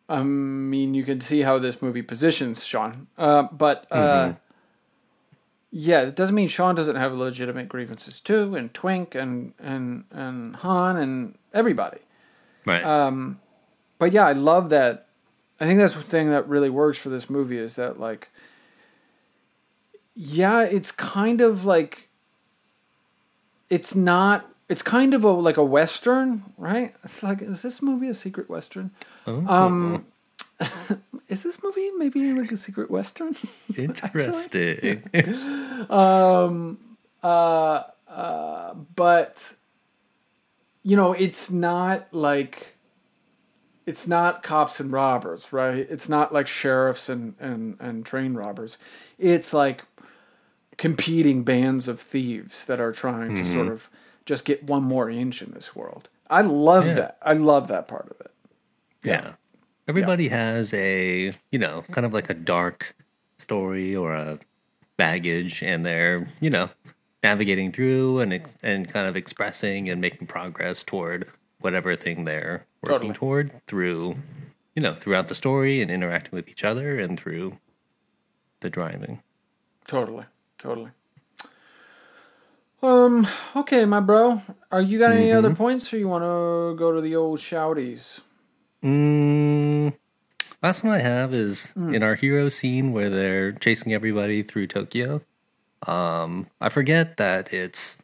[0.07, 3.07] I mean, you can see how this movie positions Sean.
[3.17, 4.33] Uh, but uh,
[5.71, 10.55] yeah, it doesn't mean Sean doesn't have legitimate grievances too, and Twink and and and
[10.57, 11.99] Han and everybody.
[12.65, 12.83] Right.
[12.83, 13.39] Um,
[13.97, 15.07] but yeah, I love that.
[15.59, 18.29] I think that's the thing that really works for this movie is that like,
[20.15, 22.09] yeah, it's kind of like,
[23.69, 24.45] it's not.
[24.67, 26.95] It's kind of a like a western, right?
[27.03, 28.91] It's like, is this movie a secret western?
[29.27, 30.05] Oh, Um,
[31.27, 33.35] is this movie maybe like a secret western?
[33.77, 35.03] interesting.
[35.89, 36.79] um,
[37.21, 39.37] uh, uh, but
[40.81, 42.75] you know, it's not like
[43.85, 45.85] it's not cops and robbers, right?
[45.89, 48.77] It's not like sheriffs and and and train robbers.
[49.19, 49.83] It's like
[50.77, 53.71] competing bands of thieves that are trying to sort mm-hmm.
[53.71, 53.89] of
[54.25, 56.09] just get one more inch in this world.
[56.29, 56.93] I love Yeah.
[56.95, 57.17] that.
[57.21, 58.31] I love that part of it.
[59.03, 59.33] yeah.
[59.87, 61.93] Everybody has a, you know, mm-hmm.
[61.93, 62.95] kind of like a dark
[63.37, 64.39] story or a
[64.97, 66.69] baggage, and they're, you know,
[67.21, 68.65] navigating through and ex- mm-hmm.
[68.65, 73.13] and kind of expressing and making progress toward whatever thing they're working Totally.
[73.13, 74.15] toward through,
[74.75, 77.57] you know, throughout the story and interacting with each other and through
[78.61, 79.21] the driving.
[79.87, 80.25] Totally.
[80.65, 80.89] Totally.
[82.81, 83.27] Um.
[83.55, 84.41] Okay, my bro.
[84.71, 88.21] Are you got any other points, or you want to go to the old shouties?
[88.83, 89.93] Mm,
[90.63, 91.93] last one I have is Hmm.
[91.93, 95.21] in our hero scene where they're chasing everybody through Tokyo.
[95.85, 97.97] Um, I forget that it's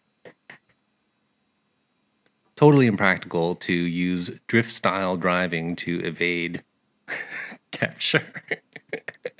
[2.55, 6.63] totally impractical to use drift style driving to evade
[7.71, 8.23] capture.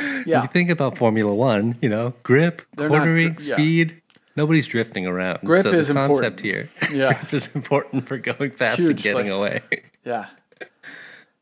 [0.26, 0.42] Yeah.
[0.42, 3.54] You think about Formula One, you know, grip, They're cornering, dri- yeah.
[3.56, 4.02] speed.
[4.34, 5.38] Nobody's drifting around.
[5.44, 6.16] Grip so is the important.
[6.36, 7.12] concept here, Yeah.
[7.20, 9.82] grip is important for going fast and getting like- away.
[10.04, 10.26] Yeah.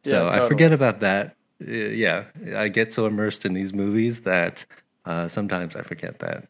[0.04, 1.34] So Yeah, I forget about that.
[1.66, 4.64] Uh, yeah, I get so immersed in these movies that
[5.06, 6.46] uh, sometimes I forget that.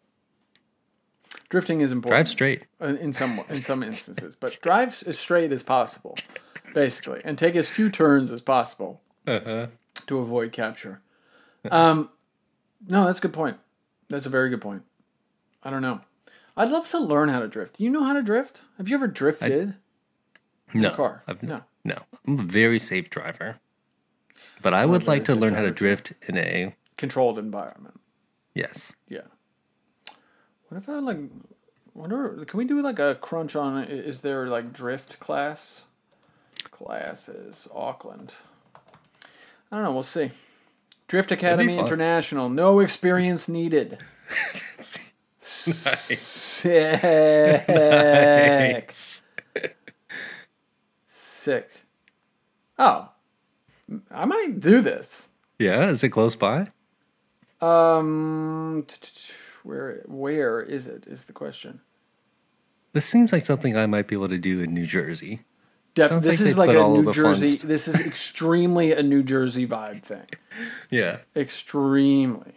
[1.51, 2.17] Drifting is important.
[2.19, 2.63] Drive straight.
[2.81, 6.17] in in some in some instances, but drive as straight as possible,
[6.73, 9.69] basically, and take as few turns as possible Uh-huh.
[10.07, 11.01] to avoid capture.
[11.71, 12.11] Um,
[12.89, 13.59] no, that's a good point.
[14.09, 14.83] That's a very good point.
[15.63, 16.01] I don't know.
[16.57, 17.79] I'd love to learn how to drift.
[17.79, 18.61] Do you know how to drift?
[18.79, 19.75] Have you ever drifted?
[20.73, 21.23] No, car.
[21.27, 21.63] I've, No.
[21.85, 21.99] no.
[22.27, 23.59] I'm a very safe driver,
[24.63, 27.99] but I would like to learn how to drift in a Controlled environment.
[28.55, 28.95] yes.
[29.09, 29.23] Yeah.
[30.69, 31.19] What if I like?
[31.95, 32.45] Wonder?
[32.45, 33.79] Can we do like a crunch on?
[33.79, 35.83] i- Is there like drift class?
[36.71, 38.35] Classes Auckland.
[39.71, 39.93] I don't know.
[39.93, 40.31] We'll see.
[41.15, 41.79] Drift Academy.
[41.79, 42.49] International.
[42.49, 43.99] No experience needed.
[45.65, 46.21] Nice.
[46.21, 47.03] Sick.
[47.69, 49.23] Nice.
[51.17, 51.71] Sick.
[52.81, 53.11] Oh,
[54.11, 55.29] I might do this.
[55.61, 56.67] Yeah, is it close by?
[57.61, 58.85] Um,
[59.63, 61.07] where where is it?
[61.07, 61.81] Is the question.
[62.93, 65.43] This seems like something I might be able to do in New Jersey.
[65.95, 67.47] Def- Sounds this like is they like put a all of New the fun Jersey.
[67.59, 70.27] st- This is extremely a New Jersey vibe thing.
[70.91, 71.19] Yeah.
[71.37, 72.53] Extremely.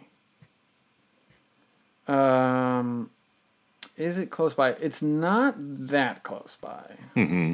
[2.08, 3.10] Um,
[3.98, 4.72] is it close by?
[4.74, 6.96] It's not that close by.
[7.16, 7.54] Mm-hmm.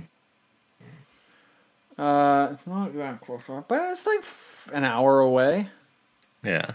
[2.02, 5.70] Uh, it's not that close by, but it's like f- an hour away.
[6.44, 6.72] Yeah.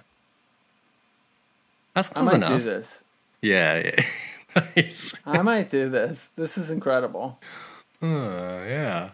[1.95, 2.59] That's I close might enough.
[2.59, 2.99] do this.
[3.43, 3.83] Yeah.
[4.57, 4.63] yeah.
[4.77, 5.15] nice.
[5.27, 6.27] I might do this.
[6.37, 7.39] This is incredible.
[8.03, 8.07] Uh,
[8.67, 9.11] yeah.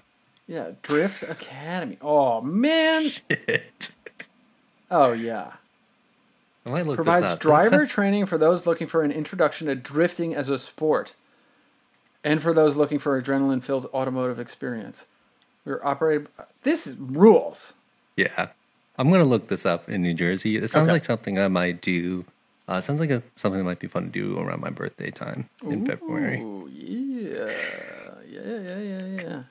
[0.47, 1.97] Yeah, Drift Academy.
[2.03, 3.09] Oh man.
[3.31, 3.91] Shit.
[4.91, 5.53] Oh yeah.
[6.67, 7.41] I might look provides this up.
[7.41, 11.15] driver training for those looking for an introduction to drifting as a sport
[12.23, 15.05] and for those looking for adrenaline filled automotive experience.
[15.65, 16.29] We're operated.
[16.63, 17.73] This is rules.
[18.17, 18.49] Yeah.
[18.99, 20.57] I'm going to look this up in New Jersey.
[20.57, 20.93] It sounds Okay.
[20.93, 22.25] like something I might do.
[22.69, 25.11] Uh, it sounds like a, something that might be fun to do around my birthday
[25.11, 26.41] time in February.
[26.41, 27.53] Ooh, yeah.
[28.35, 29.43] Yeah, yeah, yeah, yeah.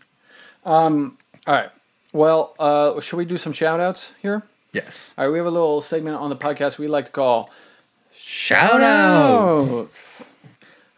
[0.66, 1.18] Um,
[1.48, 1.70] all right.
[2.12, 4.44] Well, uh, should we do some shout outs here?
[4.72, 5.14] Yes.
[5.18, 7.50] All right, we have a little segment on the podcast we like to call
[8.16, 8.82] Shout.
[8.82, 10.26] Outs.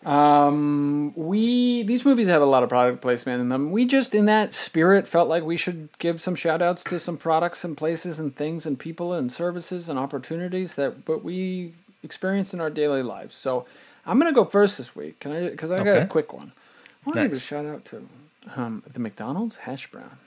[0.06, 3.72] Um, we these movies have a lot of product placement in them.
[3.72, 7.18] We just, in that spirit, felt like we should give some shout outs to some
[7.18, 12.54] products and places and things and people and services and opportunities that but we experience
[12.54, 13.34] in our daily lives.
[13.34, 13.66] So
[14.06, 15.20] I'm gonna go first this week.
[15.20, 15.50] Can I?
[15.50, 16.52] Because I got a quick one.
[17.06, 18.08] I want to give a shout out to
[18.56, 20.18] um, the McDonald's hash brown.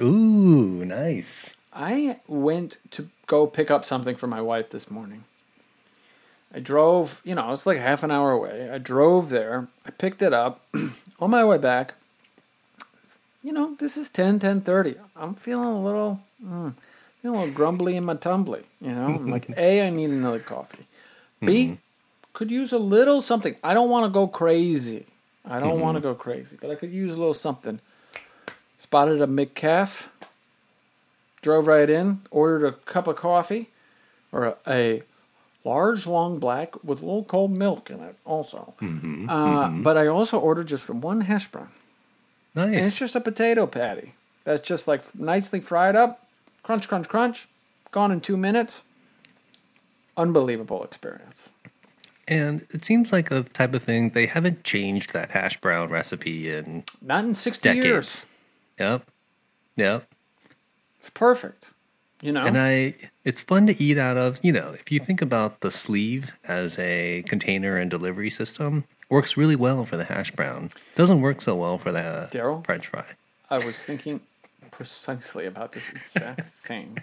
[0.00, 1.54] Ooh, nice.
[1.72, 5.24] I went to go pick up something for my wife this morning.
[6.54, 8.70] I drove, you know, it's like half an hour away.
[8.70, 9.68] I drove there.
[9.84, 10.64] I picked it up.
[11.20, 11.94] On my way back,
[13.42, 14.96] you know, this is 10, 10.30.
[15.16, 16.74] I'm feeling a little, mm,
[17.22, 19.06] feeling a little grumbly in my tumbly, you know?
[19.06, 20.86] I'm like, A, I need another coffee.
[21.40, 21.78] B,
[22.32, 23.54] could use a little something.
[23.62, 25.06] I don't want to go crazy.
[25.48, 26.08] I don't want to mm-hmm.
[26.08, 27.80] go crazy, but I could use a little something.
[28.78, 30.02] Spotted a McCafé
[31.42, 33.68] drove right in, ordered a cup of coffee,
[34.32, 35.02] or a, a
[35.64, 38.74] large long black with a little cold milk in it, also.
[38.80, 39.82] Mm-hmm, uh, mm-hmm.
[39.82, 41.68] But I also ordered just one hash brown,
[42.54, 46.26] and it's just a potato patty that's just like nicely fried up,
[46.62, 47.46] crunch, crunch, crunch,
[47.92, 48.82] gone in two minutes.
[50.16, 51.48] Unbelievable experience.
[52.28, 56.50] And it seems like a type of thing they haven't changed that hash brown recipe
[56.52, 57.84] in Not in sixty decades.
[57.84, 58.26] years.
[58.78, 59.10] Yep.
[59.76, 60.08] Yep.
[61.00, 61.66] It's perfect.
[62.22, 62.44] You know.
[62.44, 64.40] And I, it's fun to eat out of.
[64.42, 69.36] You know, if you think about the sleeve as a container and delivery system, works
[69.36, 70.70] really well for the hash brown.
[70.96, 72.64] Doesn't work so well for the Daryl?
[72.64, 73.04] French fry.
[73.50, 74.20] I was thinking
[74.72, 76.98] precisely about this exact thing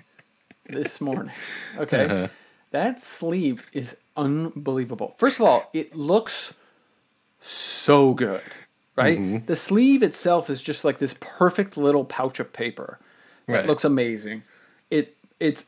[0.68, 1.34] this morning.
[1.78, 2.06] Okay.
[2.06, 2.28] Uh-huh.
[2.72, 5.16] That sleeve is unbelievable.
[5.18, 6.54] First of all, it looks
[7.42, 8.42] so good,
[8.96, 9.20] right?
[9.20, 9.46] Mm-hmm.
[9.46, 13.00] The sleeve itself is just like this perfect little pouch of paper.
[13.48, 13.66] It Right.
[13.68, 14.44] looks amazing.
[14.90, 15.66] It it's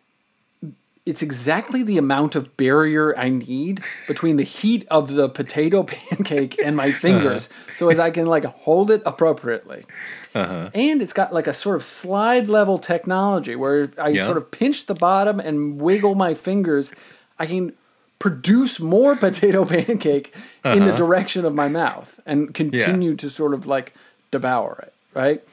[1.06, 6.56] it's exactly the amount of barrier I need between the heat of the potato pancake
[6.64, 6.98] and my uh-huh.
[7.00, 9.86] fingers, so as I can like hold it appropriately.
[10.34, 10.70] Uh-huh.
[10.74, 14.26] And it's got like a sort of slide level technology where I Yeah.
[14.26, 16.92] sort of pinch the bottom and wiggle my fingers.
[17.38, 17.74] I can
[18.20, 23.68] produce more potato pancake in the direction of my mouth and continue to sort of
[23.68, 23.94] like
[24.32, 25.44] devour it, right?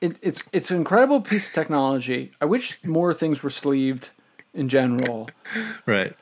[0.00, 2.30] It, it's it's an incredible piece of technology.
[2.40, 4.10] I wish more things were sleeved
[4.52, 5.30] in general,
[5.86, 6.14] Right.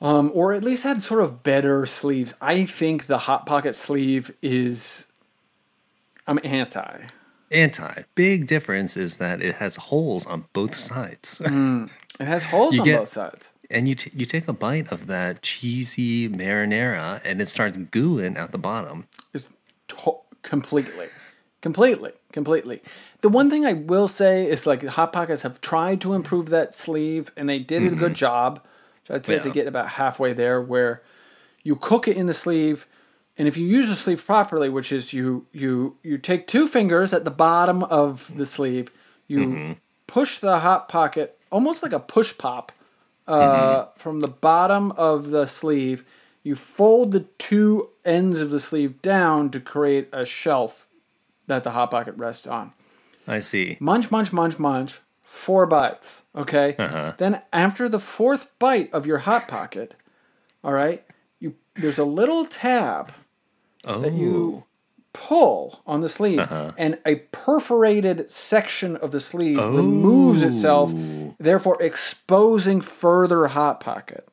[0.00, 2.32] um, or at least had sort of better sleeves.
[2.40, 5.06] I think the hot pocket sleeve is.
[6.26, 7.04] I'm anti.
[7.50, 8.02] Anti.
[8.14, 11.40] Big difference is that it has holes on both sides.
[11.44, 11.88] It
[12.26, 13.44] has holes You on get- both sides.
[13.70, 18.36] And you t- you take a bite of that cheesy marinara and it starts gooing
[18.36, 19.06] at the bottom.
[19.34, 19.48] It's
[19.88, 21.06] to- completely,
[21.60, 22.82] completely, completely.
[23.20, 26.72] The one thing I will say is like Hot Pockets have tried to improve that
[26.72, 28.14] sleeve, and they did a good mm-hmm.
[28.14, 28.64] job.
[29.06, 29.42] So I'd say Yeah.
[29.42, 31.02] they get about halfway there, where
[31.62, 32.86] you cook it in the sleeve,
[33.36, 37.12] and if you use the sleeve properly, which is you you you take two fingers
[37.12, 38.88] at the bottom of the sleeve,
[39.26, 39.72] you mm-hmm.
[40.06, 42.72] push the hot pocket almost like a push pop
[43.28, 46.04] uh, from the bottom of the sleeve.
[46.42, 50.86] You fold the two ends of the sleeve down to create a shelf
[51.46, 52.72] that the hot pocket rests on.
[53.26, 53.76] I see.
[53.80, 55.00] Munch, munch, munch, munch.
[55.22, 56.22] Four bites.
[56.34, 56.74] Okay.
[57.18, 59.94] Then after the fourth bite of your hot pocket,
[60.64, 61.04] all right,
[61.38, 63.12] you there's a little tab
[63.84, 64.64] Oh, that you
[65.12, 66.40] pull on the sleeve,
[66.76, 70.92] and a perforated section of the sleeve removes itself,
[71.38, 74.28] therefore exposing further hot pocket.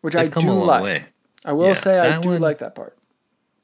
[0.00, 0.82] Which I they've come do like.
[0.82, 1.04] way.
[1.44, 2.96] I will Yeah, say I do one- like that part.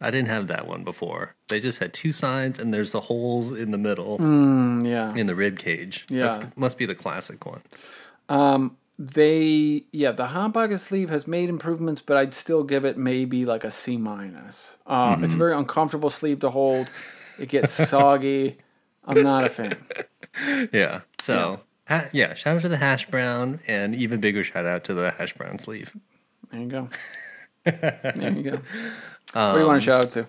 [0.01, 1.37] I didn't have that one before.
[1.49, 5.15] They just had two sides and there's the holes in the middle Mm, yeah.
[5.15, 6.07] in the rib cage.
[6.09, 6.31] Yeah.
[6.39, 7.61] That's, must be the classic one.
[9.05, 13.45] They yeah, the hot pocket sleeve has made improvements, but I'd still give it maybe
[13.45, 14.77] like a C minus.
[14.87, 16.89] Uh, It's a very uncomfortable sleeve to hold.
[17.37, 18.59] It gets soggy.
[19.05, 19.77] I'm not a fan.
[20.73, 21.01] Yeah.
[21.21, 24.95] So, ha- yeah, shout out to the hash brown and even bigger shout out to
[24.95, 25.95] the hash brown sleeve.
[26.51, 26.89] There you go.
[27.65, 28.61] There you go.
[29.33, 30.27] what do you want to shout out to?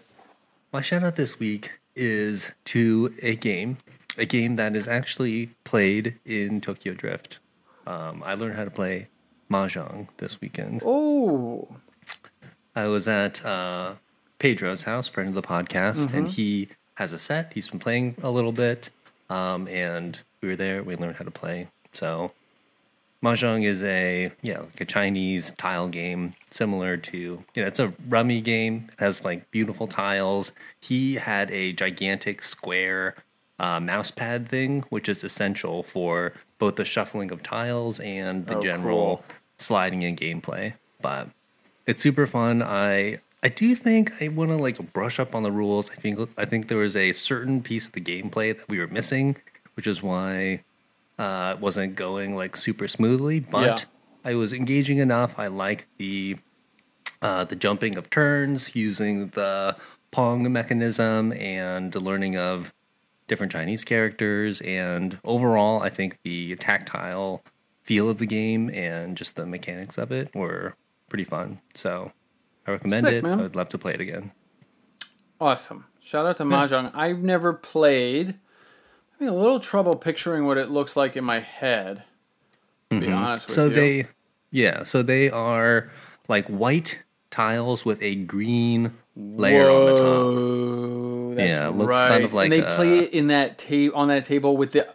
[0.74, 3.78] My shout out this week is to a game,
[4.18, 7.38] a game that is actually played in Tokyo Drift.
[7.86, 9.08] Um, I learned how to play
[9.50, 10.82] Mahjong this weekend.
[10.86, 11.68] Oh,
[12.76, 13.96] I was at uh,
[14.40, 17.54] Pedro's house, friend of the podcast, and he has a set.
[17.54, 18.90] He's been playing a little bit,
[19.30, 20.84] um, and we were there.
[20.84, 21.68] We learned how to play.
[21.94, 22.32] So,
[23.24, 27.94] mahjong is a yeah like a Chinese tile game, similar to you know it's a
[28.10, 28.90] rummy game.
[28.94, 30.52] It has like beautiful tiles.
[30.80, 33.16] He had a gigantic square
[33.64, 38.58] uh, mouse pad thing, which is essential for both the shuffling of tiles and the
[38.58, 39.24] Oh, general cool.
[39.58, 40.74] sliding in gameplay.
[41.02, 41.30] But
[41.88, 42.62] it's super fun.
[42.62, 45.90] I I do think I want to like brush up on the rules.
[45.92, 48.88] I think I think there was a certain piece of the gameplay that we were
[49.00, 49.36] missing,
[49.76, 50.64] which is why
[51.20, 53.40] uh, it wasn't going like super smoothly.
[53.40, 53.86] But
[54.26, 55.38] I was engaging enough.
[55.38, 56.38] I like the
[57.22, 59.76] uh, the jumping of turns, using the
[60.12, 62.74] Pong mechanism, and the learning of
[63.34, 64.62] different Chinese characters.
[64.62, 67.44] And overall, I think the tactile
[67.82, 70.76] feel of the game and just the mechanics of it were
[71.10, 71.60] pretty fun.
[71.74, 72.12] So
[72.68, 73.24] I recommend Sick, it.
[73.24, 73.40] man.
[73.40, 74.32] I would love to play it again.
[75.42, 75.86] awesome!
[76.00, 76.54] Shout out to hmm.
[76.54, 76.92] Mahjong.
[76.94, 78.36] I've never played.
[79.14, 82.04] Having a little trouble picturing what it looks like in my head.
[82.92, 83.16] To be mm-hmm.
[83.16, 83.74] honest with so you.
[83.74, 84.08] they,
[84.52, 85.90] yeah, so they are
[86.28, 90.83] like white tiles with a green layer on the top.
[91.36, 92.08] Whoa, that's Yeah, it looks right.
[92.10, 94.72] kind of like and they a- play it in that tape on that table with
[94.74, 94.88] the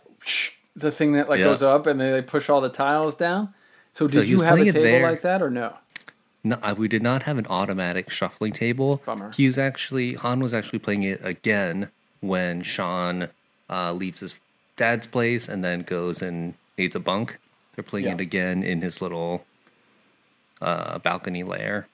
[0.76, 1.46] the thing that like Yeah.
[1.46, 3.52] goes up and then they push all the tiles down.
[3.94, 5.02] So did he you have a table there.
[5.10, 5.74] like that or no?
[6.44, 9.02] No, I- we did not have an automatic shuffling table.
[9.04, 9.32] Bummer.
[9.32, 13.28] He was actually Han was actually playing it again when Sean
[13.68, 14.36] uh, leaves his
[14.76, 17.38] dad's place and then goes and needs a bunk.
[17.74, 18.14] They're playing Yeah.
[18.14, 19.44] it again in his little
[20.60, 21.86] uh, balcony lair.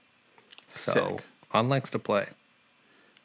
[0.74, 1.24] So Sick.
[1.50, 2.26] Han likes to play.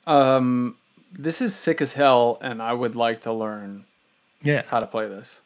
[0.07, 0.77] Um,
[1.11, 3.85] this is sick as hell, and I would like to learn
[4.41, 5.37] Yeah, how to play this.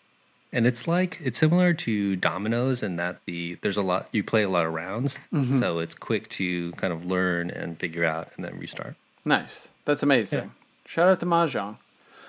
[0.52, 4.44] and it's like it's similar to dominoes in that the there's a lot you play
[4.44, 5.60] a lot of rounds, Mm-hmm.
[5.60, 8.96] so it's quick to kind of learn and figure out and then restart.
[9.26, 9.68] Nice.
[9.86, 10.40] That's amazing.
[10.40, 10.50] Yeah.
[10.86, 11.78] Shout out to Mahjong.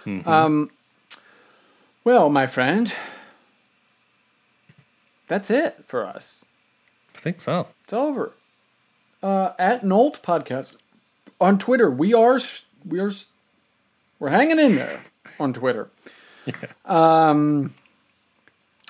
[0.06, 0.28] Mm-hmm.
[0.28, 0.70] Um,
[2.04, 2.92] Well, my friend,
[5.28, 6.40] that's it for us.
[7.16, 7.68] I think so.
[7.84, 8.32] It's over.
[9.22, 10.72] Uh, at Nolt Podcast
[11.40, 11.90] on Twitter.
[11.90, 12.42] We are we
[12.92, 13.10] are
[14.18, 15.00] we're hanging in there
[15.38, 15.88] on Twitter.
[16.84, 17.72] Um,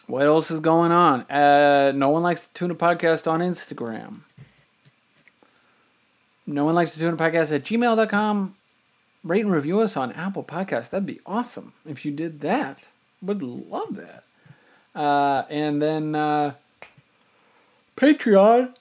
[0.07, 1.22] what else is going on?
[1.30, 4.20] Uh, no one likes to tune a podcast on Instagram.
[6.47, 8.55] No one likes to tune a podcast at gmail.com.
[9.22, 10.90] Rate and review us on Apple Podcasts.
[10.90, 12.88] That'd be awesome if you did that.
[13.22, 14.24] Would love that.
[14.95, 16.53] Uh, and then uh,
[17.97, 18.74] Patreon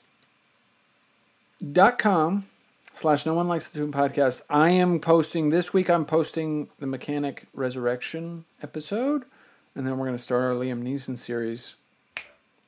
[1.71, 2.45] dot com
[3.03, 4.43] slash no one likes the tune podcast.
[4.49, 9.25] I am posting this week i'm posting the mechanic resurrection episode
[9.75, 11.73] and then we're going to start our liam neeson series.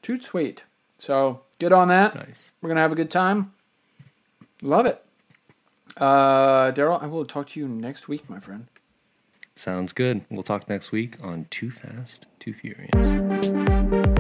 [0.02, 0.64] Too sweet.
[0.98, 2.16] So get on that.
[2.16, 2.52] Nice.
[2.62, 3.54] we're going to have a good time.
[4.62, 5.02] Love it.
[5.96, 8.68] Uh daryl i will talk to you next week my friend.
[9.56, 10.26] Sounds good.
[10.30, 14.20] We'll talk next week on Too Fast, Too Furious.